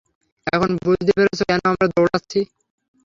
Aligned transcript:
এখন 0.47 0.69
বুঝতে 0.83 1.11
পেরেছ 1.17 1.39
কেন 1.49 1.59
আমরা 1.71 1.85
দৌড়াচ্ছি? 1.93 2.39